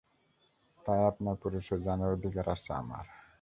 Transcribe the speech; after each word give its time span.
তাই 0.85 1.01
আপনার 1.11 1.35
পরিচয় 1.43 1.81
জানার 1.85 2.15
অধিকার 2.17 2.45
আছে 2.55 2.71
আমার! 2.81 3.05